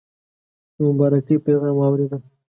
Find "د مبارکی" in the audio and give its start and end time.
0.75-1.35